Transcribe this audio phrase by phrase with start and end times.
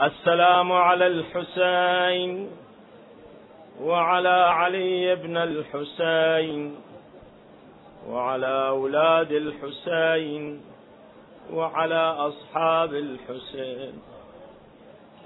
[0.00, 2.50] السلام على الحسين
[3.80, 6.76] وعلى علي بن الحسين
[8.08, 10.60] وعلى أولاد الحسين
[11.52, 13.92] وعلى أصحاب الحسين.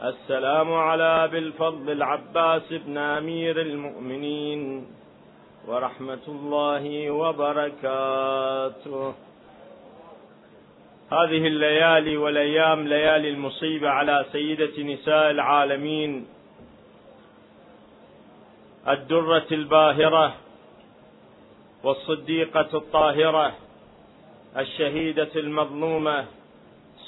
[0.05, 4.87] السلام على ابي الفضل العباس بن أمير المؤمنين
[5.69, 9.15] ورحمة الله وبركاته.
[11.13, 16.27] هذه الليالي والأيام ليالي المصيبة على سيدة نساء العالمين.
[18.89, 20.35] الدرة الباهرة
[21.85, 23.53] والصديقة الطاهرة
[24.57, 26.27] الشهيدة المظلومة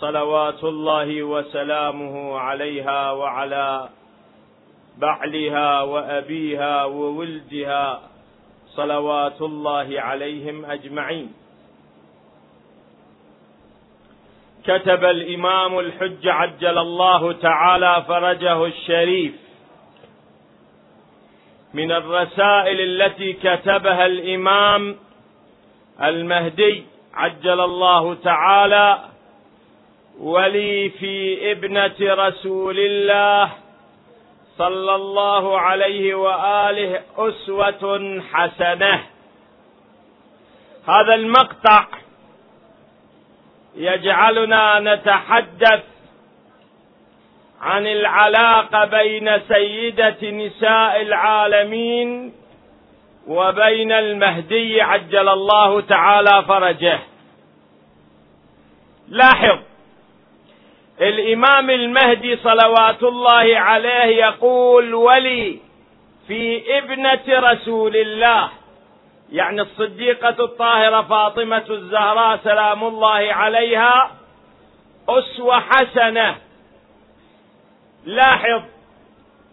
[0.00, 3.88] صلوات الله وسلامه عليها وعلى
[4.98, 8.00] بعلها وأبيها وولدها
[8.66, 11.41] صلوات الله عليهم أجمعين.
[14.66, 19.32] كتب الإمام الحج عجل الله تعالى فرجه الشريف.
[21.74, 24.96] من الرسائل التي كتبها الإمام
[26.02, 28.98] المهدي عجل الله تعالى
[30.20, 33.50] ولي في ابنة رسول الله
[34.58, 39.04] صلى الله عليه وآله أسوة حسنة.
[40.88, 41.86] هذا المقطع
[43.76, 45.82] يجعلنا نتحدث
[47.60, 52.32] عن العلاقة بين سيدة نساء العالمين
[53.26, 56.98] وبين المهدي عجل الله تعالى فرجه.
[59.08, 59.58] لاحظ
[61.00, 65.58] الإمام المهدي صلوات الله عليه يقول ولي
[66.28, 68.50] في ابنة رسول الله.
[69.32, 74.10] يعني الصديقة الطاهرة فاطمة الزهراء سلام الله عليها
[75.08, 76.36] أسوة حسنة.
[78.04, 78.62] لاحظ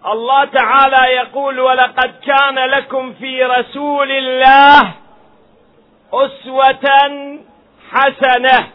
[0.05, 4.93] الله تعالى يقول ولقد كان لكم في رسول الله
[6.13, 6.89] أسوة
[7.91, 8.67] حسنة.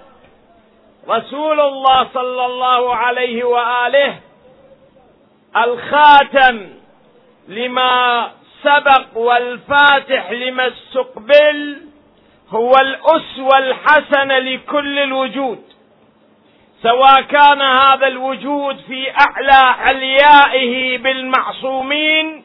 [1.08, 4.16] رسول الله صلى الله عليه وآله
[5.56, 6.68] الخاتم
[7.48, 8.30] لما
[8.64, 11.82] سبق والفاتح لما استقبل
[12.50, 15.62] هو الأسوة الحسنة لكل الوجود.
[16.82, 22.44] سواء كان هذا الوجود في أعلى عليائه بالمعصومين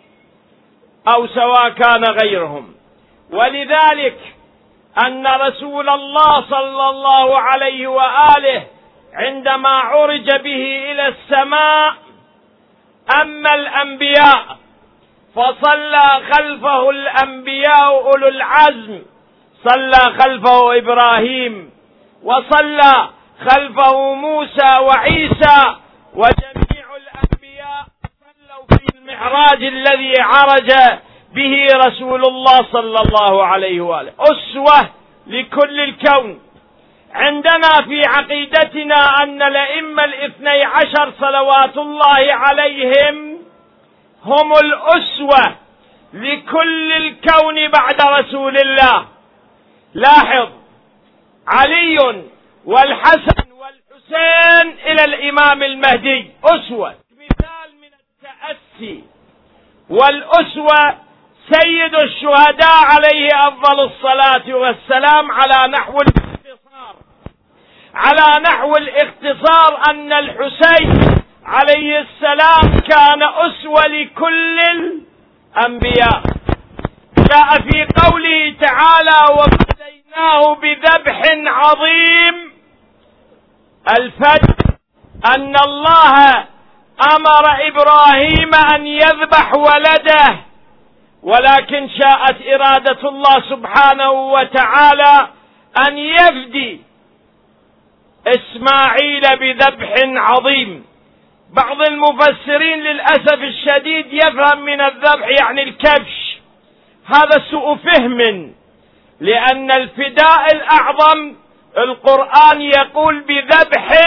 [1.15, 2.73] أو سواء كان غيرهم.
[3.31, 4.17] ولذلك
[5.05, 8.63] أن رسول الله صلى الله عليه وآله
[9.13, 11.93] عندما عرج به إلى السماء
[13.21, 14.57] أما الأنبياء
[15.35, 19.01] فصلى خلفه الأنبياء أولو العزم.
[19.67, 21.71] صلى خلفه إبراهيم.
[22.23, 23.09] وصلى
[23.49, 25.75] خلفه موسى وعيسى.
[26.13, 27.85] وجميع الأنبياء
[28.21, 30.71] صلوا في المعراج الذي عرج
[31.35, 34.11] به رسول الله صلى الله عليه وآله.
[34.19, 34.89] أسوة
[35.27, 36.41] لكل الكون.
[37.13, 43.28] عندنا في عقيدتنا أن الأئمة الاثني عشر صلوات الله عليهم
[44.25, 45.55] هم الأسوة
[46.13, 49.07] لكل الكون بعد رسول الله.
[49.93, 50.49] لاحظ
[51.47, 52.23] علي
[52.65, 56.31] والحسن والحسين إلى الإمام المهدي.
[56.43, 59.03] أسوة مثال من التأسي.
[59.89, 60.97] والأسوة
[61.51, 66.95] سيد الشهداء عليه أفضل الصلاة والسلام على نحو الاختصار.
[67.93, 76.23] على نحو الاختصار أن الحسين عليه السلام كان أسوة لكل الأنبياء.
[77.17, 82.51] جاء في قوله تعالى وفديناه بذبح عظيم.
[83.99, 84.55] الفد
[85.35, 86.45] أن الله
[87.15, 90.37] أمر إبراهيم أن يذبح ولده
[91.23, 95.27] ولكن شاءت إرادة الله سبحانه وتعالى
[95.87, 96.81] أن يفدي
[98.27, 100.88] إسماعيل بذبح عظيم.
[101.53, 106.37] بعض المفسرين للأسف الشديد يفهم من الذبح يعني الكبش.
[107.05, 108.51] هذا سوء فهم
[109.19, 111.35] لأن الفداء الأعظم
[111.77, 113.99] القرآن يقول بذبح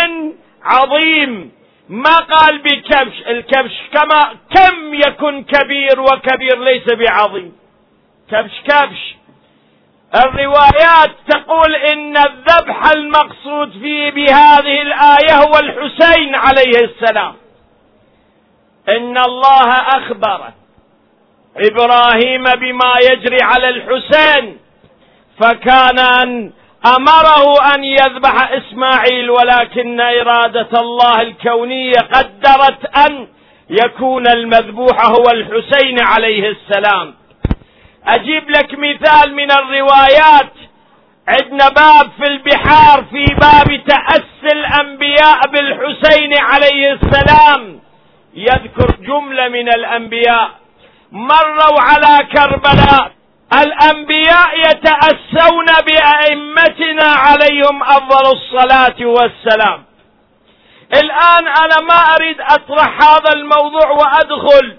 [0.62, 1.52] عظيم.
[1.88, 7.52] ما قال بكبش الكبش كما كم يكن كبير وكبير ليس بعظيم.
[8.30, 9.14] كبش كبش.
[10.14, 17.34] الروايات تقول إن الذبح المقصود فيه بهذه الآية هو الحسين عليه السلام.
[18.88, 20.40] إن الله أخبر
[21.56, 24.58] إبراهيم بما يجري على الحسين
[25.40, 26.52] فكان أن
[26.96, 33.28] أمره أن يذبح إسماعيل ولكن إرادة الله الكونية قدرت أن
[33.70, 37.14] يكون المذبوح هو الحسين عليه السلام.
[38.06, 40.52] أجيب لك مثال من الروايات.
[41.28, 47.80] عندنا باب في البحار في باب تأسي الأنبياء بالحسين عليه السلام.
[48.34, 50.50] يذكر جملة من الأنبياء.
[51.12, 53.12] مروا على كربلاء.
[53.64, 59.84] الأنبياء يتأسون بأئمتنا عليهم أفضل الصلاة والسلام.
[61.02, 64.76] الآن أنا ما أريد أطرح هذا الموضوع وأدخل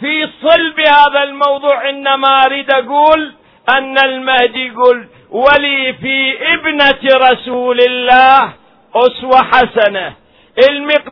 [0.00, 3.34] في صلب هذا الموضوع إنما أريد أقول
[3.68, 7.00] أن المهدي يقول ولي في ابنة
[7.30, 8.52] رسول الله
[8.94, 10.16] أسوة حسنة.
[10.68, 11.10] المقدار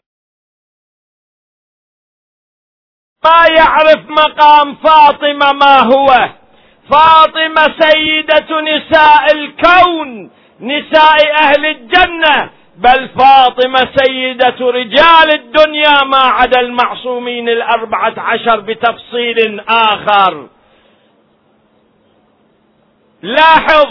[3.25, 6.29] ما يعرف مقام فاطمة ما هو.
[6.91, 12.51] فاطمة سيدة نساء الكون نساء أهل الجنة.
[12.77, 20.49] بل فاطمة سيدة رجال الدنيا ما عدا المعصومين الأربعة عشر بتفصيل آخر.
[23.23, 23.87] لاحظ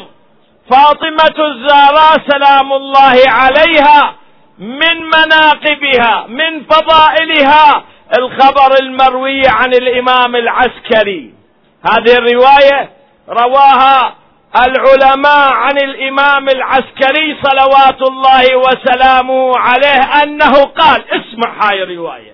[0.71, 4.15] فاطمة الزهراء سلام الله عليها
[4.57, 7.83] من مناقبها من فضائلها
[8.17, 11.33] الخبر المروي عن الإمام العسكري.
[11.91, 12.89] هذه الرواية
[13.29, 14.15] رواها
[14.55, 22.33] العلماء عن الإمام العسكري صلوات الله وسلامه عليه أنه قال اسمع هاي الرواية.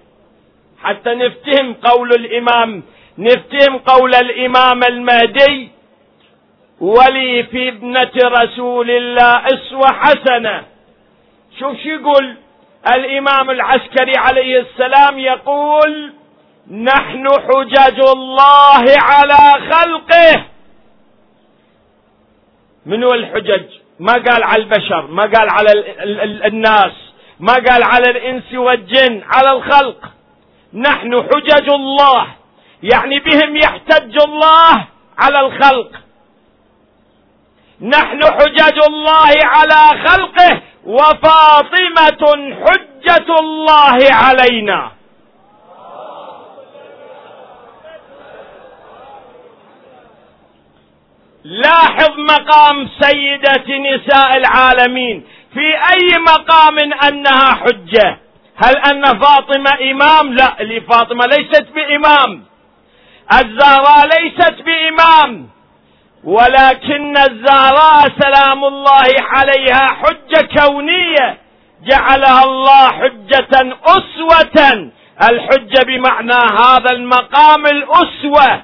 [0.84, 2.84] حتى نفتهم قول الإمام
[3.18, 5.72] نفتهم قول الإمام المهدي
[6.82, 10.64] ولي في ابنة رسول الله أسوة حسنة.
[11.60, 12.38] شوف شو يقول
[12.96, 16.14] الإمام العسكري عليه السلام يقول
[16.72, 20.44] نحن حجج الله على خلقه.
[22.90, 23.66] منو الحجج؟
[24.00, 25.72] ما قال على البشر ما قال على
[26.48, 26.92] الناس
[27.40, 30.00] ما قال على الإنس والجن على الخلق.
[30.74, 32.28] نحن حجج الله
[32.84, 34.88] يعني بهم يحتج الله
[35.18, 35.92] على الخلق.
[37.82, 42.24] نحن حجج الله على خلقه وفاطمة
[42.66, 44.92] حجة الله علينا.
[51.44, 55.24] لاحظ مقام سيدة نساء العالمين.
[55.54, 58.18] في أي مقام أنها حجة؟
[58.64, 62.44] هل أن فاطمة إمام؟ لا لفاطمة ليست بإمام.
[63.34, 65.50] الزهراء ليست بإمام.
[66.24, 71.38] ولكن الزهراء سلام الله عليها حجة كونية.
[71.92, 74.92] جعلها الله حجة أسوة.
[75.32, 78.62] الحجة بمعنى هذا المقام الأسوة.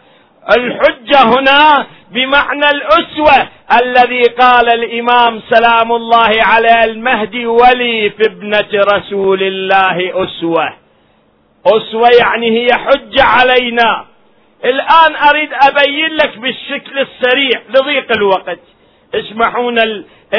[0.58, 1.86] الحجة هنا
[2.16, 3.48] بمعنى الأسوة
[3.82, 10.74] الذي قال الإمام سلام الله على المهدي ولي في ابنة رسول الله أسوة.
[11.66, 14.06] أسوة يعني هي حجة علينا.
[14.66, 18.60] الآن أريد أبين لك بالشكل السريع لضيق الوقت.
[19.16, 19.80] اسمحون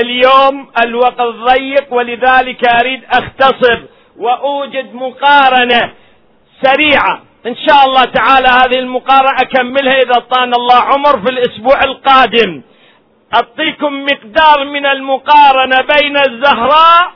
[0.03, 3.81] اليوم الوقت ضيق ولذلك أريد أختصر
[4.17, 5.93] وأوجد مقارنة
[6.63, 7.23] سريعة.
[7.47, 12.63] إن شاء الله تعالى هذه المقارنة أكملها إذا طان الله عمر في الأسبوع القادم.
[13.35, 17.13] أعطيكم مقدار من المقارنة بين الزهراء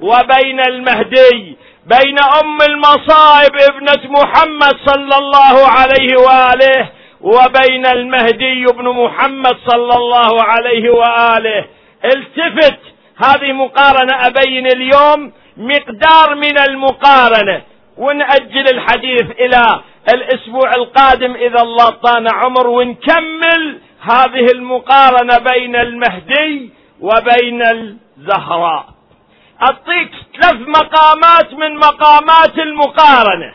[0.00, 1.56] وبين المهدي
[1.86, 6.88] بين أم المصائب ابنة محمد صلى الله عليه وآله
[7.20, 11.64] وبين المهدي ابن محمد صلى الله عليه وآله.
[12.04, 12.78] التفت
[13.24, 17.62] هذه مقارنة أبين اليوم مقدار من المقارنة.
[17.96, 19.80] ونأجل الحديث إلى
[20.14, 26.70] الأسبوع القادم إذا الله طان عمر ونكمل هذه المقارنة بين المهدي
[27.00, 28.86] وبين الزهراء.
[29.62, 30.10] أعطيك
[30.40, 33.54] ثلاث مقامات من مقامات المقارنة.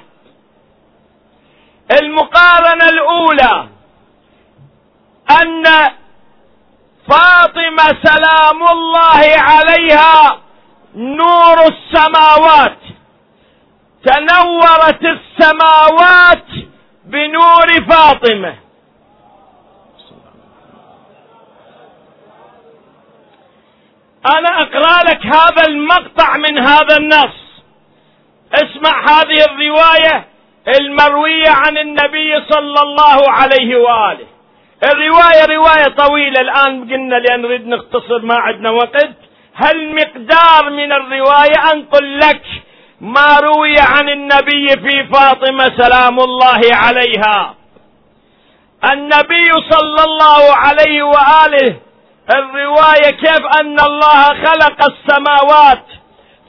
[2.02, 3.68] المقارنة الأولى
[5.42, 5.64] أن
[7.10, 10.42] فاطمة سلام الله عليها
[10.96, 12.78] نور السماوات.
[14.04, 16.46] تنورت السماوات
[17.06, 18.56] بنور فاطمة.
[24.38, 27.40] أنا أقرأ لك هذا المقطع من هذا النص.
[28.54, 30.28] اسمع هذه الرواية
[30.80, 34.28] المروية عن النبي صلى الله عليه وآله.
[34.84, 39.10] الرواية رواية طويلة الآن قلنا لأن نريد نختصر ما عندنا وقت.
[39.54, 42.42] هل مقدار من الرواية؟ أنقل لك
[43.02, 47.56] ما روي عن النبي في فاطمة سلام الله عليها.
[48.94, 51.80] النبي صلى الله عليه وآله
[52.36, 55.86] الرواية كيف أن الله خلق السماوات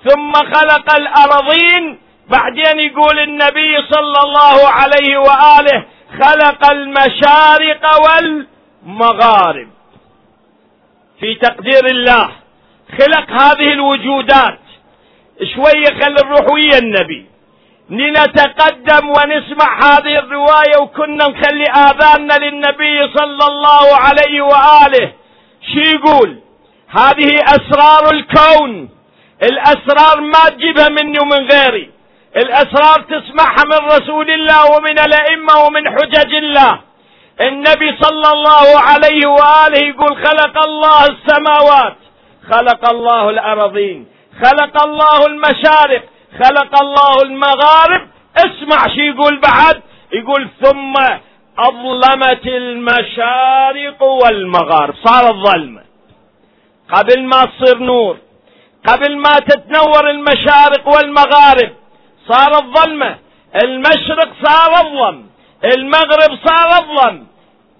[0.08, 1.98] ثم خلق الأرضين.
[2.28, 5.84] بعدين يقول النبي صلى الله عليه وآله
[6.22, 9.68] خلق المشارق والمغارب.
[11.20, 12.30] في تقدير الله
[12.98, 14.58] خلق هذه الوجودات.
[15.44, 17.26] شوية خل نروح ويا النبي.
[17.90, 25.12] لنتقدم ونسمع هذه الرواية وكنا نخلي آذاننا للنبي صلى الله عليه وآله.
[25.72, 26.38] شي يقول؟
[26.88, 28.88] هذه أسرار الكون.
[29.42, 31.90] الأسرار ما تجيبها مني ومن غيري.
[32.36, 36.80] الأسرار تسمعها من رسول الله ومن الأئمة ومن حجج الله.
[37.40, 41.96] النبي صلى الله عليه وآله يقول خلق الله السماوات
[42.50, 44.06] خلق الله الأراضين
[44.44, 46.02] خلق الله المشارق
[46.38, 48.08] خلق الله المغارب.
[48.36, 49.82] اسمع شو يقول بعد.
[50.12, 50.94] يقول ثم
[51.58, 54.94] أظلمت المشارق والمغارب.
[55.04, 55.82] صارت ظلمة
[56.92, 58.16] قبل ما تصير نور
[58.88, 61.70] قبل ما تتنور المشارق والمغارب
[62.28, 63.18] صارت ظلمة
[63.62, 65.26] المشرق صار أظلم
[65.64, 67.26] المغرب صار أظلم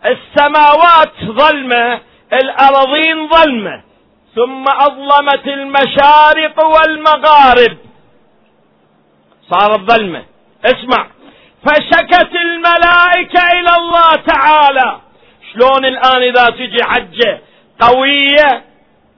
[0.07, 2.01] السماوات ظلمة
[2.33, 3.83] الأراضين ظلمة.
[4.35, 7.77] ثم أظلمت المشارق والمغارب.
[9.51, 10.23] صارت ظلمة
[10.65, 11.07] اسمع.
[11.67, 15.01] فشكت الملائكة إلى الله تعالى.
[15.53, 17.41] شلون الآن إذا تجي حجة
[17.81, 18.65] قوية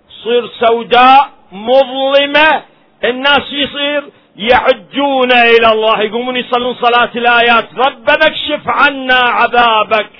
[0.08, 2.62] تصير سوداء مظلمة
[3.04, 6.02] الناس يصير يعجون إلى الله.
[6.02, 7.68] يقومون يصلون صلاة الآيات.
[7.86, 10.10] ربنا اكشف عنا عذابك.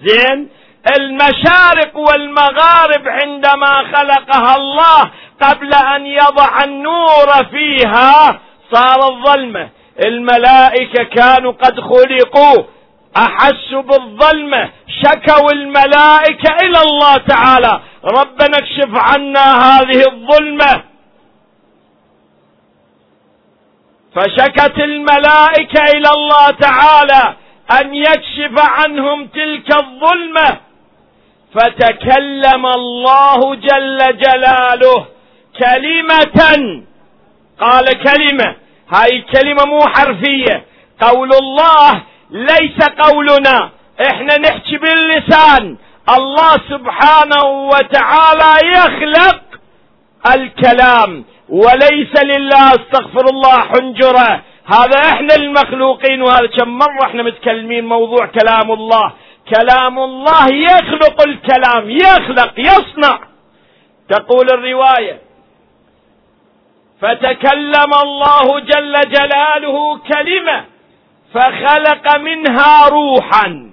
[0.00, 0.48] زين؟
[0.96, 5.10] المشارق والمغارب عندما خلقها الله
[5.42, 8.40] قبل أن يضع النور فيها
[8.72, 9.68] صارت ظلمة
[10.06, 12.64] الملائكة كانوا قد خلقوا.
[13.16, 14.70] أحسوا بالظلمة
[15.02, 17.80] شكوا الملائكة إلى الله تعالى.
[18.04, 20.82] ربنا اكشف عنا هذه الظلمة.
[24.14, 27.34] فشكت الملائكة إلى الله تعالى
[27.80, 30.67] أن يكشف عنهم تلك الظلمة.
[31.54, 35.06] فتكلم الله جل جلاله
[35.58, 36.82] كلمة.
[37.60, 38.56] قال كلمة.
[38.94, 40.64] هاي كلمة مو حرفية.
[41.00, 43.70] قول الله ليس قولنا.
[44.10, 45.76] إحنا نحكي باللسان.
[46.16, 49.40] الله سبحانه وتعالى يخلق
[50.34, 51.24] الكلام.
[51.48, 54.42] وليس لله أستغفر الله حنجرة.
[54.66, 59.12] هذا إحنا المخلوقين وهذا كم مرة إحنا متكلمين موضوع كلام الله.
[59.54, 63.18] كلام الله يخلق الكلام يخلق يصنع.
[64.08, 65.20] تقول الرواية
[67.00, 70.64] فتكلم الله جل جلاله كلمة
[71.34, 73.70] فخلق منها روحا.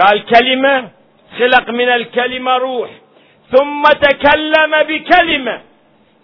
[0.00, 0.88] قال كلمة
[1.38, 2.90] خلق من الكلمة روح.
[3.50, 5.60] ثم تكلم بكلمة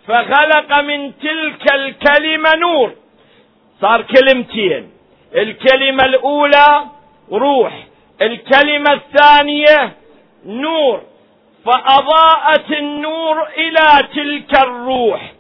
[0.07, 2.95] فخلق من تلك الكلمة نور.
[3.81, 4.91] صار كلمتين
[5.35, 6.85] الكلمة الأولى
[7.33, 7.88] روح
[8.23, 9.93] الكلمة الثانية
[10.47, 11.03] نور.
[11.67, 15.33] فأضاءت النور إلى تلك الروح.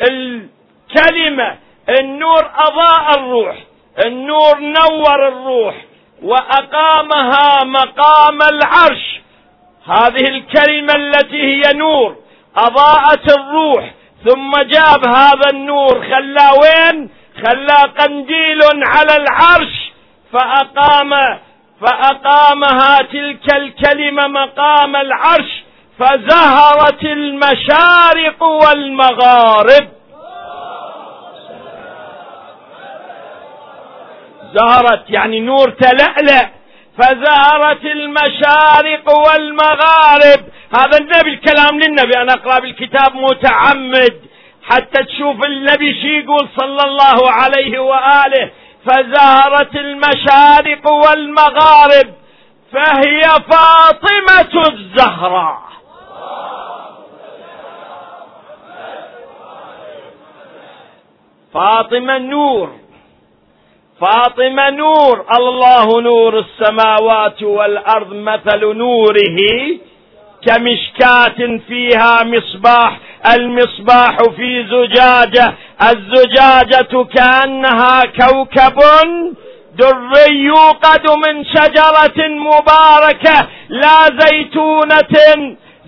[0.00, 1.56] الكلمة
[1.88, 3.56] النور أضاء الروح.
[4.06, 5.74] النور نور الروح.
[6.22, 9.20] وأقامها مقام العرش.
[9.86, 12.16] هذه الكلمة التي هي نور.
[12.56, 13.90] أضاءت الروح.
[14.24, 16.04] ثم جاب هذا النور.
[16.04, 17.10] خلاه وين؟
[17.44, 19.92] خلاه قنديل على العرش.
[20.32, 21.38] فأقام
[21.80, 25.64] فأقامها تلك الكلمة مقام العرش
[25.98, 29.88] فزهرت المشارق والمغارب.
[34.54, 36.50] زهرت يعني نور تلألأ.
[36.98, 40.40] فزهرت المشارق والمغارب.
[40.78, 42.22] هذا النبي الكلام للنبي.
[42.22, 44.20] أنا أقرأ بالكتاب متعمد.
[44.62, 48.50] حتى تشوف النبي شي يقول صلى الله عليه وآله.
[48.86, 52.14] فزهرت المشارق والمغارب
[52.72, 55.66] فهي فاطمة الزهراء.
[61.54, 62.70] فاطمة نور
[64.00, 69.38] فاطمة نور الله نور السماوات والأرض مثل نوره.
[70.46, 72.98] كمشكاة فيها مصباح
[73.34, 78.78] المصباح في زجاجة الزجاجة كأنها كوكب
[79.78, 85.16] دري يوقد من شجرة مباركة لا زيتونة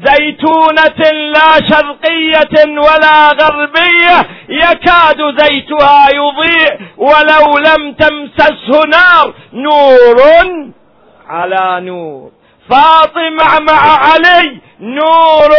[0.04, 10.18] زيتونة لا شرقية ولا غربية يكاد زيتها يضيء ولو لم تمسسه نار نور
[11.28, 12.30] على نور.
[12.70, 15.50] فاطمة مع علي نور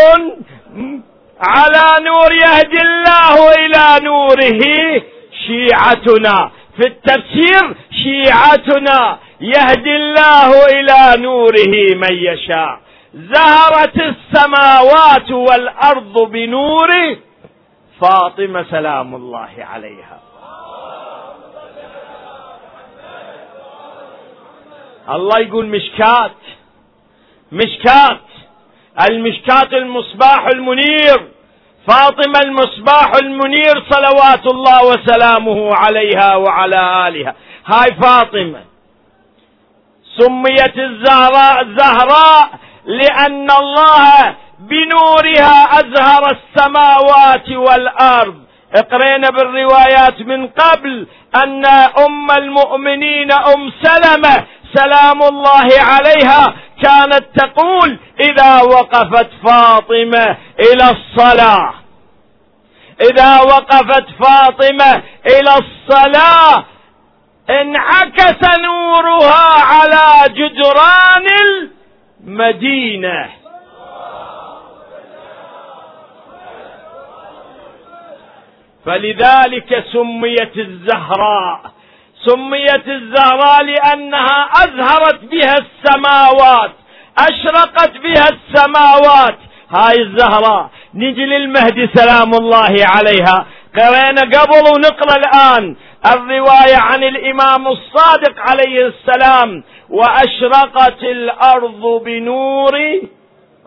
[1.42, 4.62] على نور يهدي الله إلى نوره
[5.48, 6.52] شيعتنا.
[6.78, 12.80] في التفسير شيعتنا يهدي الله إلى نوره من يشاء.
[13.14, 17.18] زهرت السماوات والأرض بنوره
[18.02, 20.20] فاطمة سلام الله عليها.
[25.10, 26.32] الله يقول مشكات.
[27.52, 28.22] مشكات.
[29.10, 31.32] المشكات المصباح المنير.
[31.88, 37.36] فاطمة المصباح المنير صلوات الله وسلامه عليها وعلى آلها.
[37.66, 38.62] هاي فاطمة.
[40.20, 42.50] سميت الزهراء الزهراء
[42.86, 48.44] لأن الله بنورها أزهر السماوات والأرض.
[48.76, 51.08] اقرينا بالروايات من قبل
[51.44, 51.66] أن
[52.06, 61.74] أم المؤمنين أم سلمة سلام الله عليها كانت تقول إذا وقفت فاطمة إلى الصلاة.
[63.02, 66.66] إذا وقفت فاطمة إلى الصلاة
[67.50, 71.28] انعكس نورها على جدران
[72.24, 73.30] المدينة.
[78.86, 81.62] فلذلك سميت الزهراء.
[82.26, 86.72] سميت الزهراء لأنها أزهرت بها السماوات
[87.18, 89.38] أشرقت بها السماوات.
[89.70, 93.46] هاي الزهراء نجي للمهدي سلام الله عليها.
[93.78, 95.76] قرينا قبل ونقرأ الآن
[96.14, 103.02] الرواية عن الإمام الصادق عليه السلام وأشرقت الأرض بنور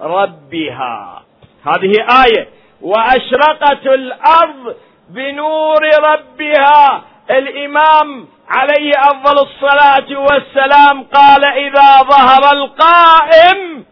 [0.00, 1.22] ربها.
[1.66, 1.92] هذه
[2.26, 2.48] آية
[2.82, 4.76] وأشرقت الأرض
[5.10, 5.80] بنور
[6.12, 7.02] ربها.
[7.30, 13.84] الإمام عليه أفضل الصلاة والسلام قال إذا ظهر القائم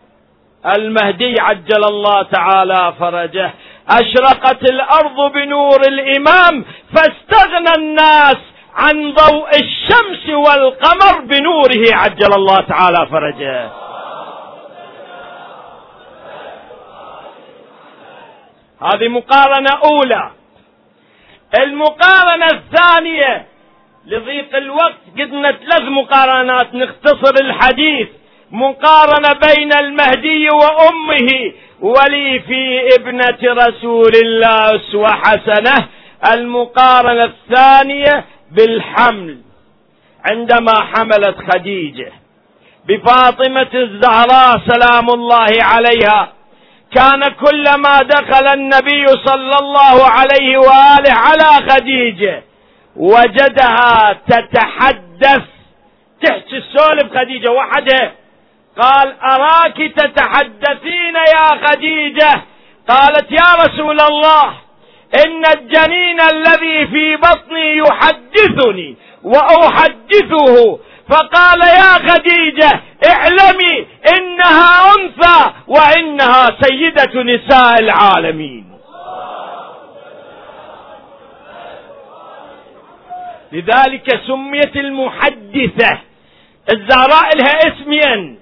[0.77, 3.51] المهدي عجل الله تعالى فرجه
[3.89, 6.65] أشرقت الأرض بنور الإمام
[6.95, 8.37] فاستغنى الناس
[8.75, 13.71] عن ضوء الشمس والقمر بنوره عجل الله تعالى فرجه.
[18.83, 20.31] هذه مقارنة أولى.
[21.59, 23.50] المقارنة الثانية
[24.11, 28.09] لضيق الوقت قدنا ثلاث مقارنات نختصر الحديث.
[28.51, 31.53] مقارنة بين المهدي وأمه.
[31.81, 35.89] ولي في ابنة رسول الله أسوة حسنة
[36.35, 39.39] المقارنة الثانية بالحمل.
[40.31, 42.13] عندما حملت خديجة
[42.89, 46.33] بفاطمة الزهراء سلام الله عليها
[46.95, 52.43] كان كلما دخل النبي صلى الله عليه وآله على خديجة
[52.97, 55.43] وجدها تتحدث.
[56.23, 58.13] تحكي السولف خديجه وحدها
[58.83, 62.43] قال أراك تتحدثين يا خديجة؟
[62.89, 64.55] قالت يا رسول الله
[65.27, 70.79] إن الجنين الذي في بطني يحدثني وأحدثه.
[71.09, 78.70] فقال يا خديجة اعلمي إنها أنثى وإنها سيدة نساء العالمين.
[83.53, 85.99] لذلك سميت المحدثة
[86.73, 88.39] الزهراء لها اسمين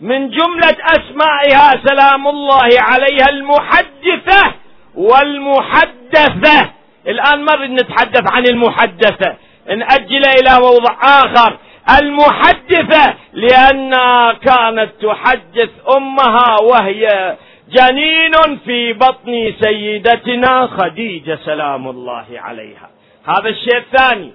[0.00, 4.54] من جملة أسمائها سلام الله عليها المحدثة
[4.94, 6.70] والمحدثة.
[7.06, 9.36] الآن مرة نتحدث عن المحدثة
[9.68, 11.58] نأجل إلى موضع آخر.
[12.02, 17.36] المحدثة لأنها كانت تحدث أمها وهي
[17.70, 22.90] جنين في بطن سيدتنا خديجة سلام الله عليها.
[23.28, 24.32] هذا الشيء الثاني.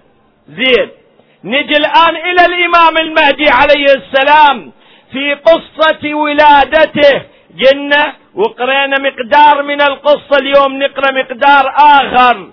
[0.49, 0.89] زين.
[1.43, 4.71] نجي الآن إلى الإمام المهدي عليه السلام
[5.11, 7.21] في قصة ولادته.
[7.55, 10.37] جنة وقرينا مقدار من القصة.
[10.41, 12.47] اليوم نقرأ مقدار آخر.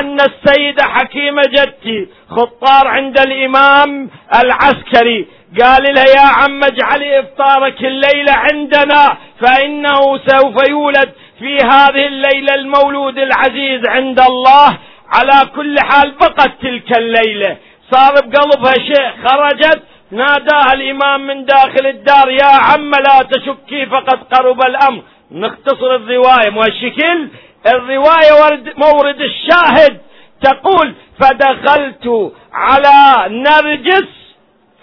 [0.00, 4.10] أن السيدة حكيمة جدتي خطار عند الإمام
[4.42, 5.26] العسكري
[5.60, 13.18] قال لها يا عم اجعلي إفطارك الليلة عندنا فإنه سوف يولد في هذه الليلة المولود
[13.18, 14.78] العزيز عند الله.
[15.12, 17.56] على كل حال بقت تلك الليلة.
[17.90, 24.60] صار بقلبها شيء خرجت ناداها الإمام من داخل الدار يا عم لا تشكي فقد قرب
[24.60, 25.02] الأمر.
[25.30, 27.28] نختصر الرواية مو الشكل
[27.66, 30.00] الرواية ورد مورد الشاهد.
[30.42, 34.08] تقول فدخلت على نرجس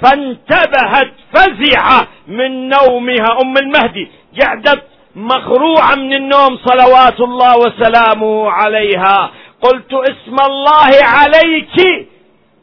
[0.02, 4.12] فانتبهت فزعة من نومها أم المهدي.
[4.42, 4.84] قعدت
[5.16, 9.32] مخروعة من النوم صلوات الله وسلامه عليها.
[9.62, 12.08] قلت اسم الله عليك.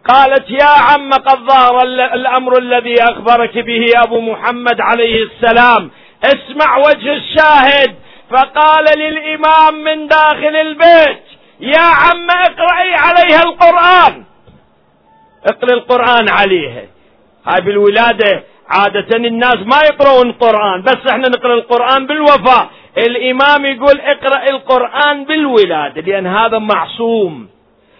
[0.09, 1.83] قالت يا عم قد ظهر
[2.15, 5.91] الأمر الذي أخبرك به أبو محمد عليه السلام.
[6.25, 7.95] اسمع وجه الشاهد.
[8.31, 11.23] فقال للإمام من داخل البيت
[11.61, 14.25] يا عم اقرأي عليها القرآن.
[15.47, 16.83] اقرأ القرآن عليها
[17.47, 22.71] هاي بالولادة عادة الناس ما يقرؤون القرآن بس إحنا نقرأ القرآن بالوفاء.
[22.99, 27.49] الإمام يقول اقرأ القرآن بالولادة لأن هذا معصوم.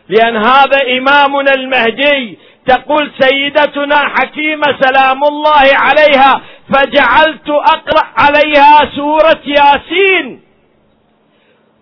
[0.09, 2.39] لأن هذا إمامنا المهدي.
[2.67, 6.41] تقول سيدتنا حكيمة سلام الله عليها
[6.75, 10.41] فجعلت أقرأ عليها سورة ياسين.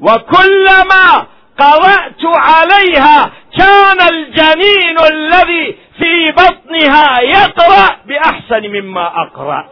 [0.00, 1.26] وكلما
[1.58, 9.68] قرأت عليها كان الجنين الذي في بطنها يقرأ بأحسن مما أقرأ.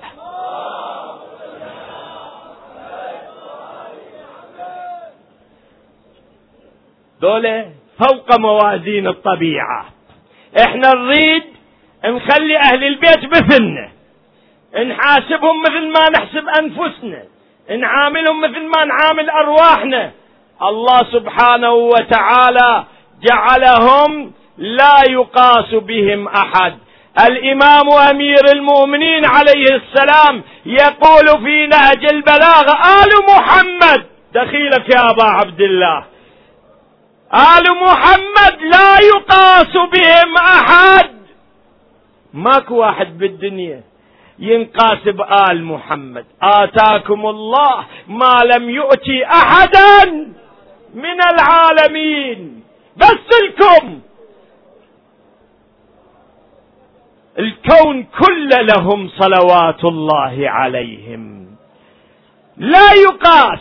[7.20, 9.87] دولة فوق موازين الطبيعة.
[10.61, 11.42] إحنا نريد
[12.04, 13.88] نخلي أهل البيت مثلنا
[14.87, 17.22] نحاسبهم مثل ما نحسب أنفسنا.
[17.78, 20.11] نعاملهم مثل ما نعامل أرواحنا.
[20.62, 22.85] الله سبحانه وتعالى
[23.22, 26.78] جعلهم لا يقاس بهم أحد.
[27.26, 34.07] الإمام أمير المؤمنين عليه السلام يقول في نهج البلاغة آل محمد.
[34.35, 36.04] دخيلك يا أبا عبد الله.
[37.34, 41.10] آل محمد لا يقاس بهم أحد.
[42.34, 43.82] ماكو واحد بالدنيا
[44.38, 46.26] ينقاس بآل محمد.
[46.42, 50.04] آتاكم الله ما لم يؤتي أحدا
[50.94, 52.62] من العالمين.
[52.96, 54.00] بس لكم
[57.38, 61.46] الكون كل لهم صلوات الله عليهم.
[62.56, 63.60] لا يقاس.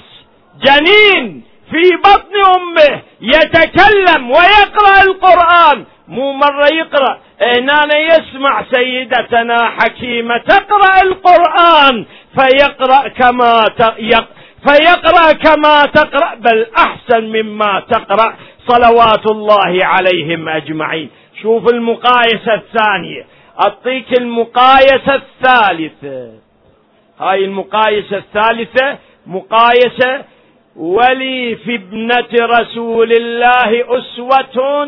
[0.65, 1.46] جنين.
[1.71, 5.85] في بطن أمه يتكلم ويقرأ القرآن.
[6.07, 12.05] مو مرة يقرأ هنا يسمع سيدتنا حكيمة تقرأ القرآن
[12.39, 13.61] فيقرأ كما
[14.67, 18.35] فيقرأ كما تقرأ بل أحسن مما تقرأ
[18.67, 21.09] صلوات الله عليهم أجمعين.
[21.41, 23.25] شوف المقايسة الثانية.
[23.63, 26.31] أعطيك المقايسة الثالثة.
[27.19, 30.23] هاي المقايسة الثالثة مقايسة
[30.77, 34.87] ولي في ابنة رسول الله أسوة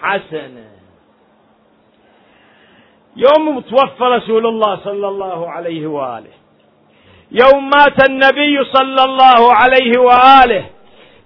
[0.00, 0.68] حسنة.
[3.16, 6.32] يوم توفى رسول الله صلى الله عليه وآله.
[7.30, 10.66] يوم مات النبي صلى الله عليه وآله.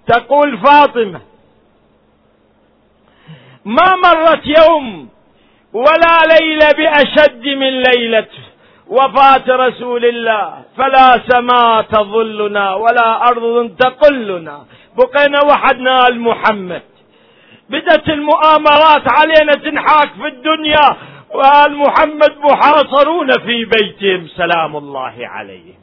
[0.07, 1.21] تقول فاطمة
[3.65, 5.09] ما مرت يوم
[5.73, 8.52] ولا ليلة بأشد من ليلته.
[8.97, 14.57] وفاة رسول الله فلا سماء تظلنا ولا أرض تقلنا.
[14.97, 16.83] بقينا وحدنا المحمد.
[17.71, 20.89] بدت المؤامرات علينا تنحاك في الدنيا
[21.35, 24.29] وآل محمد محاصرون في بيتهم.
[24.37, 25.81] سلام الله عليهم.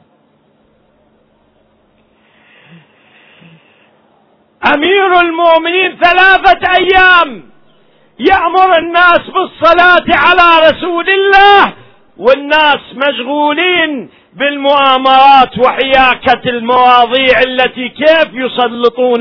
[4.74, 7.50] أمير المؤمنين ثلاثة أيام
[8.18, 11.79] يأمر الناس بالصلاة على رسول الله
[12.20, 19.20] والناس مشغولين بالمؤامرات وحياكة المواضيع التي كيف يسلطون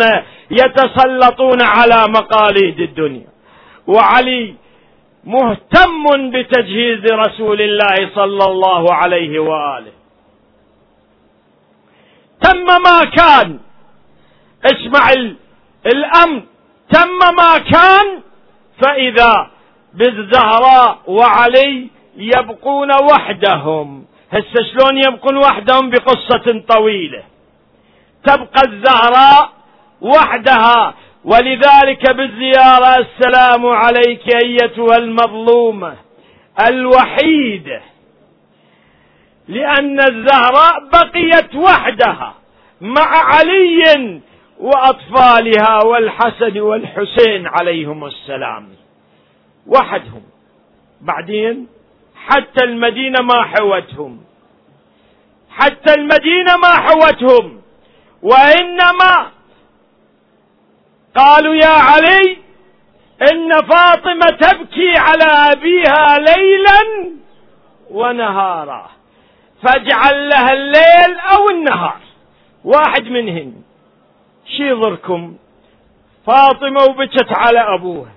[0.52, 3.28] يتسلطون على مقاليد الدنيا.
[3.88, 4.56] وعلي
[5.24, 9.92] مهتم بتجهيز رسول الله صلى الله عليه وآله.
[12.42, 13.60] تم ما كان.
[14.66, 15.12] اسمع
[15.86, 16.42] الأمر.
[16.94, 18.22] تم ما كان
[18.82, 19.52] فإذا
[19.94, 21.88] بالزهراء وعلي
[22.20, 24.06] يبقون وحدهم.
[24.32, 27.24] هسه شلون يبقون وحدهم؟ بقصة طويلة.
[28.24, 29.50] تبقى الزهراء
[30.02, 30.94] وحدها.
[31.26, 35.96] ولذلك بالزيارة السلام عليك أيتها المظلومة.
[36.68, 37.82] الوحيدة
[39.48, 42.34] لأن الزهراء بقيت وحدها
[42.82, 44.22] مع علي
[44.60, 48.68] وأطفالها والحسن والحسين عليهم السلام.
[49.68, 50.22] وحدهم.
[51.02, 51.68] بعدين
[52.30, 54.22] حتى المدينة ما حوتهم.
[55.50, 57.62] حتى المدينة ما حوتهم.
[58.24, 59.32] وإنما
[61.16, 62.38] قالوا يا علي
[63.32, 67.12] إن فاطمة تبكي على أبيها ليلا
[67.92, 68.90] ونهارا.
[69.64, 72.00] فاجعل لها الليل أو النهار.
[72.64, 73.54] واحد منهن.
[74.46, 75.38] شي يضركم؟
[76.28, 78.12] فاطمة وبكت على أبوها.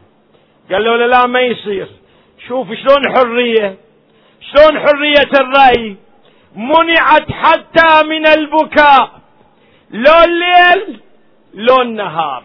[0.72, 1.88] قال له لا ما يصير.
[2.48, 3.81] شوف شلون حرية.
[4.50, 5.96] شلون حرية الرأي؟
[6.56, 9.10] منعت حتى من البكاء.
[9.90, 11.00] لو الليل
[11.54, 12.42] لو النهار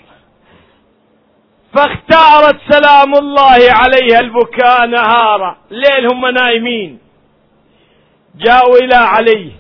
[1.73, 5.57] فاختارت سلام الله عليها البكاء نهارا.
[5.71, 6.99] ليل هم نايمين.
[8.35, 9.51] جاءوا إلى علي.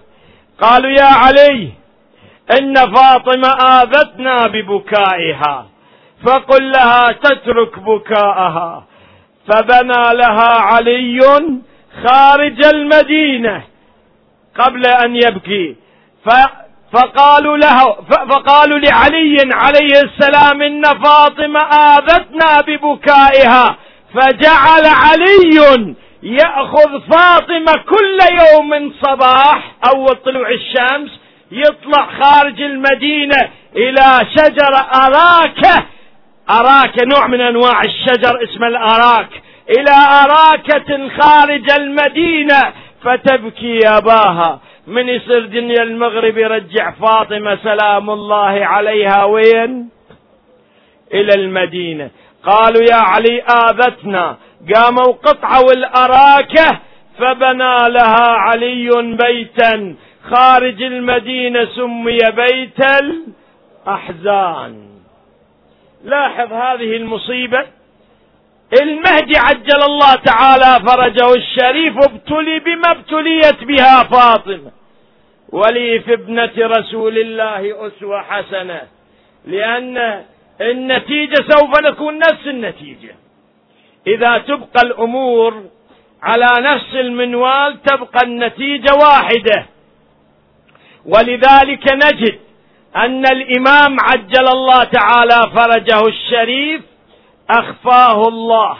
[0.61, 1.71] قالوا يا علي
[2.59, 5.67] إن فاطمة آذتنا ببكائها
[6.25, 8.83] فقل لها تترك بكاءها.
[9.47, 11.19] فبنى لها علي
[12.05, 13.63] خارج المدينة
[14.59, 15.75] قبل أن يبكي.
[16.93, 17.93] فقالوا له
[18.29, 23.77] فقالوا لعلي عليه السلام إن فاطمة آذتنا ببكائها.
[24.13, 31.09] فجعل علي يأخذ فاطمة كل يوم صباح أول طلوع الشمس
[31.51, 35.85] يطلع خارج المدينة إلى شجرة أراكة
[36.49, 39.29] أراكة نوع من أنواع الشجر اسم الأراك.
[39.69, 49.23] إلى أراكة خارج المدينة فتبكي أباها من يصير دنيا المغرب يرجع فاطمة سلام الله عليها.
[49.23, 49.89] وين؟
[51.13, 52.09] إلى المدينة.
[52.43, 54.37] قالوا يا علي آذتنا.
[54.75, 56.79] قاموا قطعوا الأراكة
[57.19, 58.89] فبنى لها علي
[59.23, 59.95] بيتا.
[60.29, 62.79] خارج المدينة سمي بيت
[63.87, 64.87] الأحزان.
[66.03, 67.76] لاحظ هذه المصيبة؟
[68.73, 74.71] المهدي عجل الله تعالى فرجه الشريف ابتلي بما ابتليت بها فاطمة.
[75.49, 78.81] ولي في ابنة رسول الله أسوة حسنة.
[79.45, 80.23] لأن
[80.61, 83.15] النتيجة سوف نكون نفس النتيجة.
[84.07, 85.63] إذا تبقى الأمور
[86.23, 89.65] على نفس المنوال تبقى النتيجة واحدة.
[91.05, 92.39] ولذلك نجد
[92.95, 96.81] أن الإمام عجل الله تعالى فرجه الشريف
[97.49, 98.77] أخفاه الله.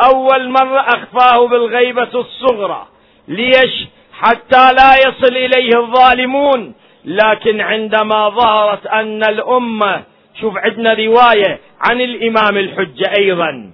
[0.00, 2.86] أول مرة أخفاه بالغيبة الصغرى.
[3.28, 6.74] ليش؟ حتى لا يصل إليه الظالمون.
[7.04, 10.02] لكن عندما ظهرت أن الأمة
[10.40, 13.70] شوف عندنا رواية عن الإمام الحجة أيضا.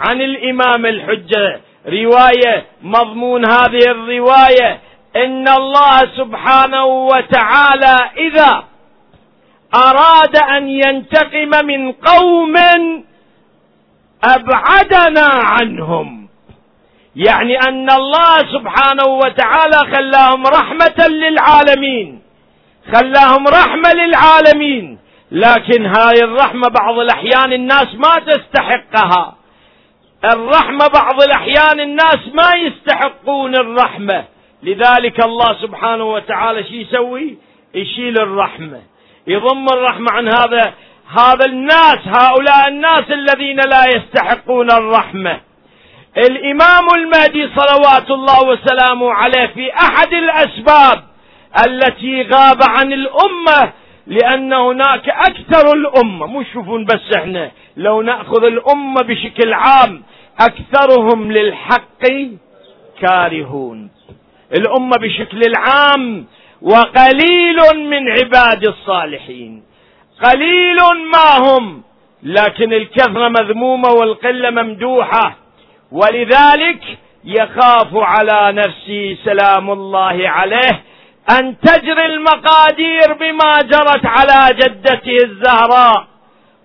[0.00, 1.60] عن الإمام الحجة.
[1.86, 4.80] رواية مضمون هذه الرواية.
[5.16, 8.64] إن الله سبحانه وتعالى إذا
[9.74, 12.54] أراد أن ينتقم من قوم
[14.24, 16.28] أبعدنا عنهم.
[17.16, 22.22] يعني أن الله سبحانه وتعالى خلاهم رحمة للعالمين.
[22.94, 24.98] خلاهم رحمة للعالمين.
[25.30, 29.36] لكن هاي الرحمة بعض الأحيان الناس ما تستحقها.
[30.24, 34.24] الرحمة بعض الأحيان الناس ما يستحقون الرحمة.
[34.62, 37.38] لذلك الله سبحانه وتعالى شي يسوي؟
[37.74, 38.80] يشيل الرحمة.
[39.26, 40.74] يضم الرحمة عن هذا
[41.08, 45.40] هذا الناس هؤلاء الناس الذين لا يستحقون الرحمة.
[46.16, 51.02] الإمام المهدي صلوات الله وسلامه عليه في أحد الأسباب
[51.66, 53.72] التي غاب عن الأمة
[54.06, 60.02] لأن هناك أكثر الأمة مش شوفون بس إحنا لو نأخذ الأمة بشكل عام
[60.40, 62.02] أكثرهم للحق
[63.00, 63.90] كارهون.
[64.58, 66.26] الأمة بشكل العام
[66.62, 69.62] وقليل من عباد الصالحين.
[70.22, 70.76] قليل
[71.12, 71.82] ما هم
[72.22, 75.36] لكن الكثرة مذمومة والقلة ممدوحة.
[75.92, 76.80] ولذلك
[77.24, 80.82] يخاف على نفسه سلام الله عليه
[81.38, 86.06] أن تجري المقادير بما جرت على جدته الزهراء.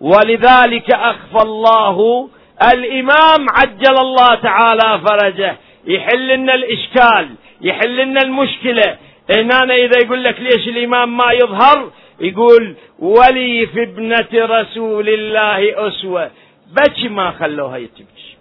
[0.01, 2.29] ولذلك أخفى الله
[2.73, 5.57] الإمام عجل الله تعالى فرجه.
[5.85, 7.29] يحل لنا الإشكال
[7.61, 8.97] يحل لنا المشكلة.
[9.35, 16.31] هنا إذا يقول لك ليش الإمام ما يظهر يقول ولي في ابنة رسول الله أسوة.
[16.71, 18.37] بكي ما خلوها يتبكي.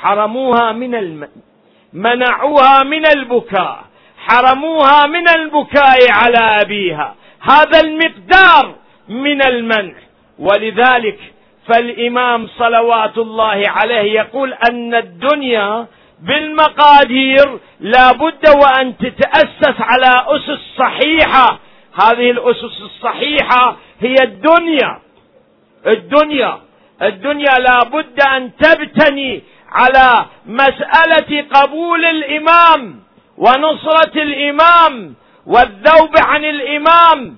[0.00, 1.28] حرموها من الم...
[1.92, 3.84] منعوها من البكاء.
[4.18, 7.14] حرموها من البكاء على أبيها.
[7.40, 8.74] هذا المقدار
[9.08, 9.94] من المنع.
[10.38, 11.18] ولذلك
[11.68, 15.86] فالإمام صلوات الله عليه يقول أن الدنيا
[16.22, 21.58] بالمقادير لا بد وأن تتأسس على أسس صحيحة
[22.02, 24.98] هذه الأسس الصحيحة هي الدنيا.
[25.86, 26.58] الدنيا.
[27.02, 33.00] الدنيا لا بد أن تبتني على مسألة قبول الإمام
[33.38, 35.14] ونصرة الإمام
[35.46, 37.36] والذوب عن الإمام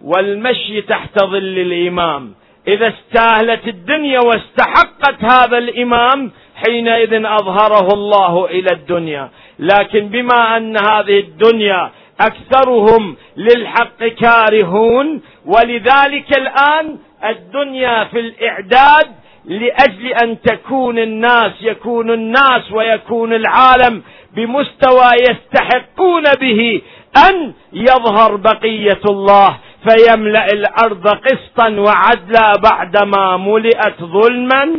[0.00, 2.34] والمشي تحت ظل الإمام.
[2.68, 6.30] إذا استاهلت الدنيا واستحقت هذا الإمام
[6.66, 9.30] حينئذ أظهره الله إلى الدنيا.
[9.58, 19.06] لكن بما أن هذه الدنيا أكثرهم للحق كارهون ولذلك الآن الدنيا في الإعداد
[19.44, 24.02] لأجل أن تكون الناس يكون الناس ويكون العالم
[24.34, 26.82] بمستوى يستحقون به
[27.28, 34.72] أن يظهر بقية الله فيملأ الأرض قسطا وعدلا بعدما ملئت ظلما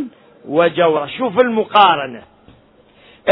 [0.48, 1.06] وجورا.
[1.18, 2.22] شوف المقارنة.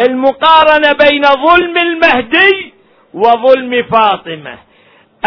[0.08, 2.71] المقارنة بين ظلم المهدي
[3.14, 4.58] وظلم فاطمة.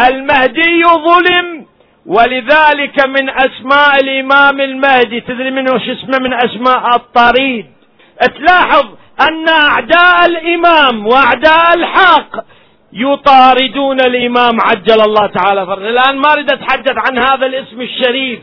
[0.08, 1.66] المهدي ظلم
[2.06, 7.66] ولذلك من أسماء الإمام المهدي تدري منه وش اسمه؟ من أسماء الطريد.
[8.36, 8.86] تلاحظ
[9.20, 12.44] أن أعداء الإمام وأعداء الحق
[12.92, 18.38] يطاردون الإمام عجل الله تعالى فرجه الآن ما أريد أتحدث عن هذا الاسم الشريف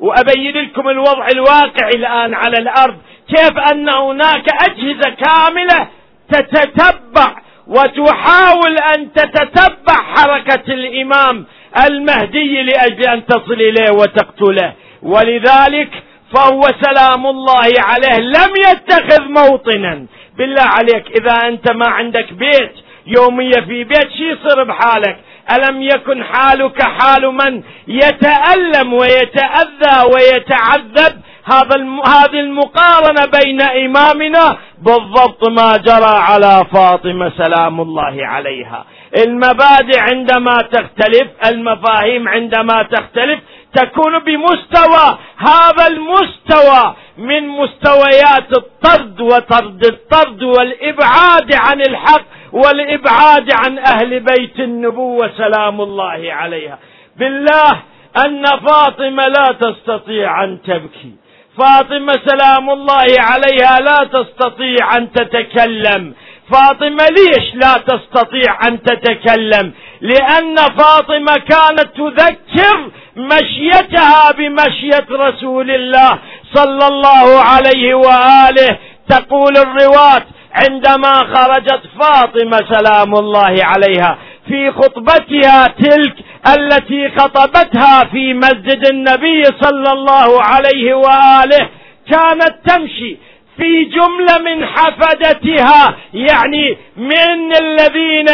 [0.00, 2.96] وأبين لكم الوضع الواقعي الآن على الأرض
[3.28, 5.88] كيف أن هناك أجهزة كاملة
[6.32, 7.36] تتتبع
[7.68, 11.46] وتحاول أن تتتبع حركة الإمام
[11.86, 14.72] المهدي لأجل أن تصل إليه وتقتله.
[15.02, 15.90] ولذلك
[16.34, 18.18] فهو سلام الله عليه.
[18.18, 20.06] لم يتخذ موطنا.
[20.38, 22.72] بالله عليك إذا أنت ما عندك بيت
[23.06, 25.16] يومية في بيت شي يصير بحالك؟
[25.52, 31.20] ألم يكن حالك حال من يتألم ويتأذى ويتعذب
[31.52, 38.84] هذا هذه المقارنة بين إمامنا بالضبط ما جرى على فاطمة سلام الله عليها.
[39.24, 43.40] المبادئ عندما تختلف المفاهيم عندما تختلف
[43.74, 54.20] تكون بمستوى هذا المستوى من مستويات الطرد وطرد الطرد والإبعاد عن الحق والإبعاد عن أهل
[54.20, 56.78] بيت النبوة سلام الله عليها.
[57.16, 57.82] بالله
[58.26, 61.27] أن فاطمة لا تستطيع أن تبكي.
[61.58, 66.14] فاطمة سلام الله عليها لا تستطيع أن تتكلم.
[66.52, 76.18] فاطمة ليش لا تستطيع أن تتكلم؟ لأن فاطمة كانت تذكر مشيتها بمشية رسول الله
[76.54, 78.78] صلى الله عليه وآله.
[79.08, 80.22] تقول الرواة
[80.54, 84.18] عندما خرجت فاطمة سلام الله عليها
[84.48, 86.14] في خطبتها تلك
[86.56, 91.68] التي خطبتها في مسجد النبي صلى الله عليه وآله
[92.12, 93.16] كانت تمشي
[93.56, 98.26] في جملة من حفدتها يعني من الذين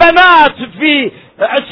[0.00, 1.10] بنات في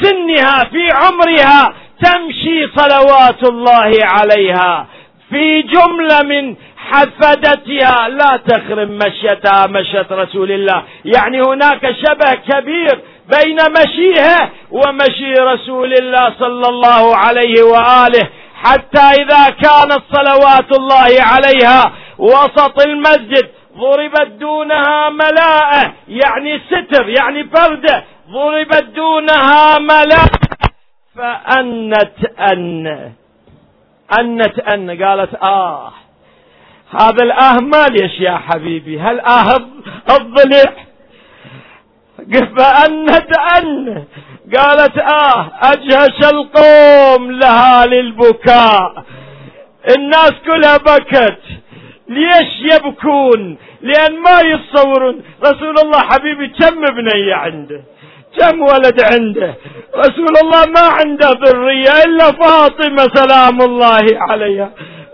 [0.03, 1.75] سنها في عمرها
[2.05, 4.87] تمشي صلوات الله عليها.
[5.31, 10.83] في جملة من حفدتها لا تخرم مشيتها مشية رسول الله.
[11.05, 12.99] يعني هناك شبه كبير
[13.37, 21.93] بين مشيها ومشي رسول الله صلى الله عليه وآله حتى إذا كانت صلوات الله عليها
[22.19, 30.31] وسط المسجد ضربت دونها ملاءة يعني ستر يعني فردة ضربت دونها ملاءة
[31.17, 32.13] فأنت
[32.53, 32.87] أن
[34.19, 35.93] أنت أن قالت آه
[37.01, 39.57] هذا الآه ما ليش يا حبيبي هل آه
[40.17, 40.73] الضلع
[42.33, 44.05] فأنت أن
[44.57, 49.05] قالت آه أجهش القوم لها للبكاء.
[49.97, 51.39] الناس كلها بكت.
[52.09, 55.23] ليش يبكون؟ لأن ما يتصورون.
[55.43, 57.81] رسول الله حبيبي كم بنية عنده؟
[58.39, 59.55] كم ولد عنده؟
[59.97, 64.71] رسول الله ما عنده ذرية إلا فاطمة سلام الله عليها.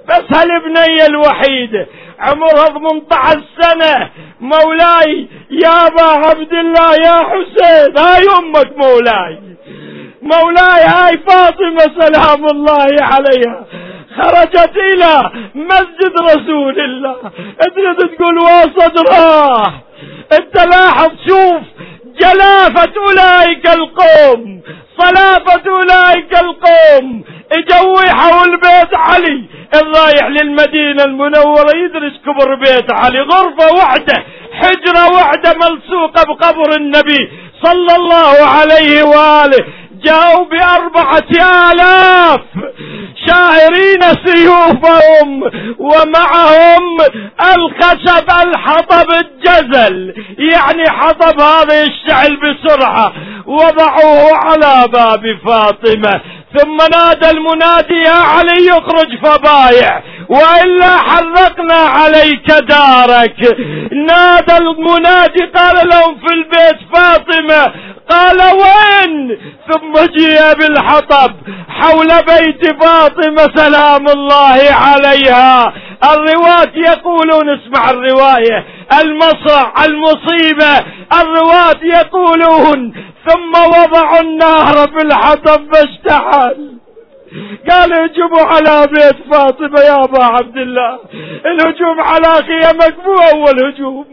[0.09, 1.87] بس هالبنية الوحيدة
[2.19, 4.11] عمرها 18 سنة.
[4.40, 9.38] مولاي يا ابا عبد الله يا حسين هاي أمك مولاي.
[10.23, 13.67] مولاي هاي فاطمة سلام الله عليها.
[14.17, 17.17] خرجت إلى مسجد رسول الله.
[17.75, 19.73] تريد تقول وصدراه
[20.33, 21.62] انت لاحظ شوف
[22.20, 24.62] جلافة أولئك القوم
[24.98, 27.24] صلافة أولئك القوم.
[27.53, 33.20] اجوا حول بيت علي الرايح للمدينة المنورة يدرس كبر بيت علي.
[33.20, 37.31] غرفة واحدة حجرة واحدة ملصوقة بقبر النبي
[37.64, 39.66] صلى الله عليه وآله.
[40.05, 41.31] جاءوا بأربعة
[41.71, 42.40] آلاف
[43.27, 45.43] شاعرين سيوفهم
[45.79, 46.97] ومعهم
[47.55, 50.14] الخشب الحطب الجزل.
[50.38, 53.12] يعني حطب هذا يشتعل بسرعة.
[53.47, 56.21] وضعوه على باب فاطمة.
[56.57, 63.57] ثم نادى المنادي يا علي اخرج فبايع وإلا حرقنا عليك دارك.
[64.09, 67.73] نادى المنادي قال لهم في البيت فاطمة.
[68.11, 69.38] قال وين؟
[69.71, 71.33] ثم جيء بالحطب
[71.69, 75.73] حول بيت فاطمة سلام الله عليها.
[76.13, 78.67] الرواة يقولون اسمع الرواية.
[79.01, 80.85] المصرع المصيبة.
[81.21, 82.95] الرواة يقولون
[83.29, 86.75] ثم وضعوا النهر في الحطب فاشتعل
[87.71, 90.99] قال هجموا على بيت فاطمة يا أبا عبد الله
[91.47, 94.07] الهجوم على خيمك مو أول هجوم.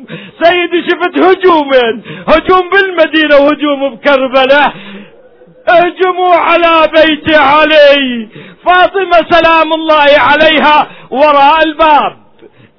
[0.44, 4.74] سيدي شفت هجومين هجوم بالمدينة وهجوم بكربلاء
[5.70, 8.30] اهجموا على بيت علي.
[8.66, 12.21] فاطمة سلام الله عليها وراء الباب.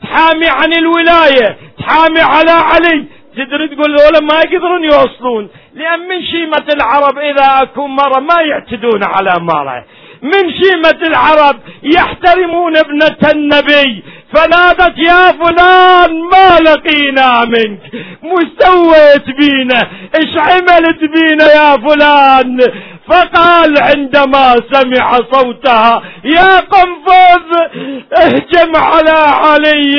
[0.02, 3.04] تحامي عن الولاية تحامي على علي.
[3.36, 5.48] تدري تقول ذولا ما يقدرون يوصلون.
[5.74, 9.84] لأن من شيمة العرب إذا أكون مرة ما يعتدون على مرة.
[10.22, 14.02] من شيمة العرب يحترمون ابنة النبي.
[14.34, 17.80] فنادت يا فلان ما لقينا منك.
[18.22, 19.88] مش سويت بينا
[20.18, 22.58] إيش عملت بينا يا فلان؟
[23.12, 27.48] فقال عندما سمع صوتها يا قنفذ
[28.16, 29.98] اهجم على علي.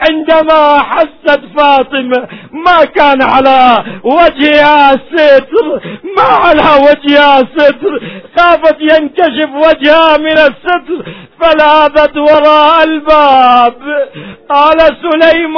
[0.00, 5.80] عندما حست فاطمة ما كان على وجهها ستر
[6.16, 8.00] ما على وجهها ستر
[8.38, 11.04] خافت ينكشف وجهها من الستر
[11.40, 14.08] فلاذت وراء الباب.
[14.50, 15.54] قال سليم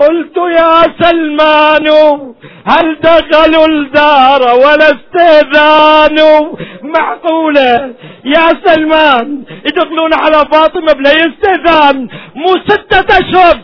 [0.00, 1.86] قلت يا سلمان
[2.68, 6.18] هل دخلوا الدار ولا استئذان
[6.82, 7.94] معقولة.
[8.24, 12.08] يا سلمان يدخلون على فاطمة بلا استئذان.
[12.34, 13.58] مو ستة أشهر.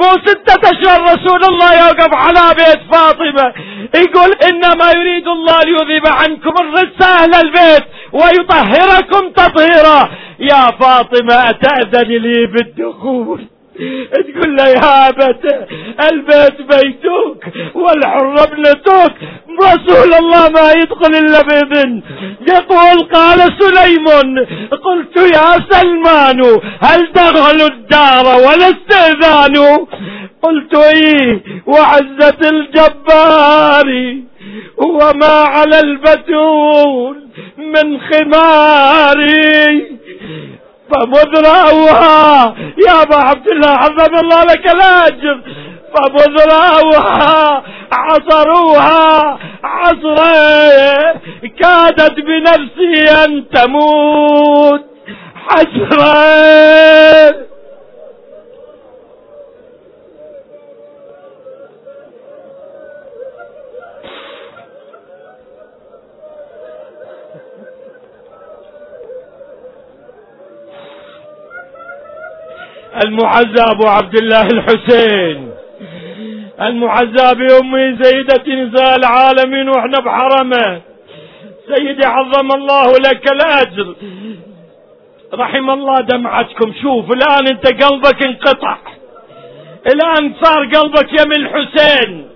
[0.00, 3.52] مو ستة أشهر رسول الله يوقف على بيت فاطمة.
[3.94, 10.10] يقول إنما يريد الله ليذيب عنكم الرجس أهل البيت ويطهركم تطهيرا.
[10.40, 13.40] يا فاطمة أتأذن لي بالدخول؟
[13.76, 15.68] تقول له يا أبت؟
[16.12, 17.40] البيت بيتك
[17.74, 19.14] والحر ابنتك.
[19.62, 22.02] رسول الله ما يدخل إلا بإذن.
[22.48, 24.06] يقول قال سليم
[24.84, 26.40] قلت يا سلمان
[26.80, 29.56] هل دخلوا الدار ولا استئذان
[30.42, 33.88] قلت إيه وعزة الجبار.
[34.76, 37.16] وما على البتول
[37.58, 39.86] من خماري
[40.90, 42.54] فمذ رأوها
[42.86, 45.40] يا أبا عبد الله عظم الله لك الأجر.
[45.94, 47.62] فمذ رأوها
[47.92, 49.38] عصروها.
[49.64, 51.12] عصرا.
[51.60, 54.90] كادت بنفسي أن تموت.
[55.48, 57.09] حسرا
[73.10, 75.50] المعزى ابو عبد الله الحسين.
[76.60, 80.80] المعزى بامي سيدة نساء العالمين وإحنا بحرمه.
[81.68, 83.94] سيدي عظم الله لك الأجر.
[85.34, 86.72] رحم الله دمعتكم.
[86.82, 88.76] شوف الآن أنت قلبك انقطع.
[89.86, 92.28] الآن صار قلبك يم الحسين.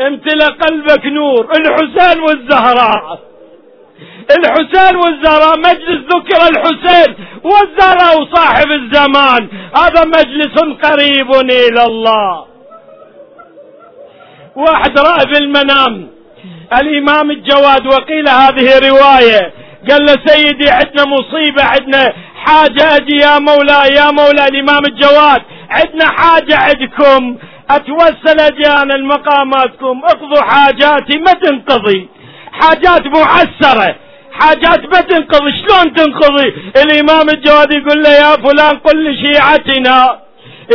[0.00, 1.48] امتلأ قلبك نور.
[1.56, 3.31] الحسين والزهراء.
[4.30, 7.14] الحسين والزهراء مجلس ذكر الحسين
[7.44, 9.48] والزهراء وصاحب الزمان.
[9.76, 12.46] هذا مجلس قريب إلى الله.
[14.56, 16.08] واحد رأى في المنام.
[16.80, 19.52] الإمام الجواد وقيل هذه رواية.
[19.90, 26.08] قال له سيدي عندنا مصيبة عندنا حاجة أجي يا مولاي يا مولاي الإمام الجواد عندنا
[26.10, 27.38] حاجة عندكم.
[27.70, 30.02] أتوسل أجيانا المقاماتكم.
[30.04, 32.08] اقضوا حاجاتي ما تنقضي
[32.52, 33.96] حاجات معسرة.
[34.32, 36.48] حاجات ما تنقضي شلون تنقضي
[36.84, 40.18] الإمام الجواد يقول له يا فلان قل لشيعتنا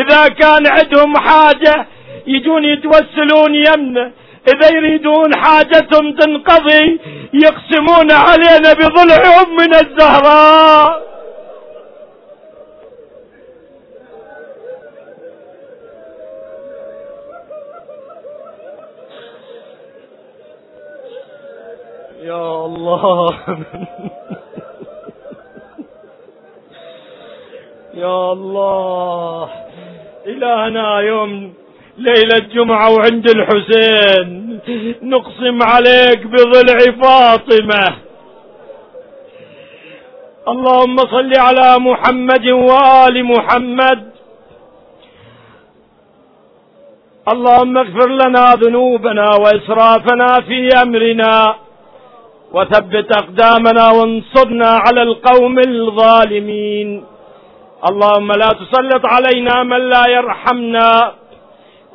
[0.02, 1.88] إذا كان عندهم حاجة
[2.28, 4.12] يجون يتوسلون يمنا
[4.54, 7.00] إذا يريدون حاجتهم تنقضي
[7.34, 11.17] يقسمون علينا بضلعهم من الزهراء.
[22.28, 23.38] يا الله.
[27.94, 29.50] يا الله.
[30.28, 31.54] إلهنا يوم
[31.98, 34.60] ليلة جمعة وعند الحسين.
[35.02, 37.86] نقسم عليك بضلع فاطمة.
[40.48, 44.12] اللهم صل على محمد وآل محمد.
[47.34, 51.67] اللهم اغفر لنا ذنوبنا وإسرافنا في أمرنا.
[52.54, 57.06] وثبت أقدامنا وانصرنا على القوم الظالمين.
[57.90, 61.14] اللهم لا تسلط علينا من لا يرحمنا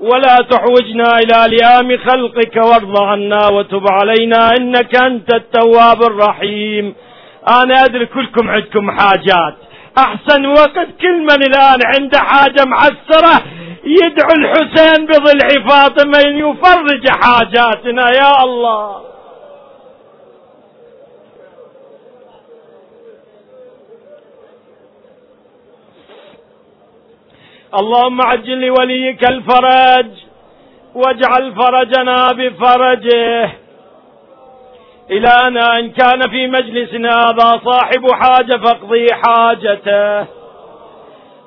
[0.00, 6.94] ولا تحوجنا إلى لئام خلقك وارض عنا وتب علينا إنك أنت التواب الرحيم.
[7.48, 9.55] أنا أدري كلكم عندكم حاجات.
[9.98, 13.42] أحسن وقت كل من الآن عنده حاجة معسرة
[13.84, 18.11] يدعو الحسين بضلع فاطمة يفرج حاجاتنا.
[18.11, 19.11] يا الله.
[27.81, 30.07] اللهم عجل لوليك الفرج
[30.95, 33.51] واجعل فرجنا بفرجه.
[35.11, 40.27] إلهنا إن كان في مجلسنا هذا صاحب حاجة فاقضي حاجته.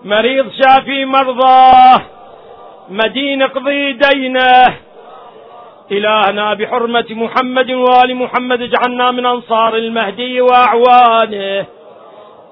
[0.04, 2.02] مريض شافي مرضاه
[2.90, 4.76] مدين اقضي دينه.
[5.92, 11.66] إلهنا بحرمة محمد وآل محمد اجعلنا من أنصار المهدي وأعوانه.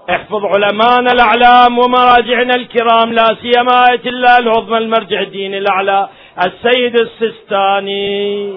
[0.10, 6.10] احفظ علمانا الأعلام ومراجعنا الكرام لا سيما آية الله العظمى المرجع الدين الأعلى
[6.46, 8.54] السيد السستاني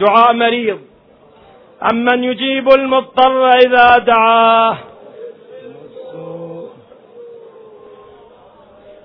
[0.00, 0.80] دعاء مريض.
[1.92, 4.76] أمن يجيب المضطر إذا دعاه.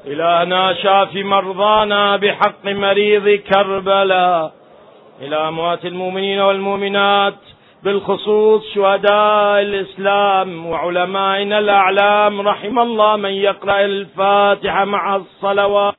[0.08, 4.54] إلهنا شاف مرضانا بحق مريض كربلاء.
[5.22, 7.40] إلى أموات المؤمنين والمؤمنات.
[7.86, 15.94] بالخصوص شهداء الإسلام وعلمائنا الأعلام رحم الله من يقرأ الفاتحة مع الصلوات.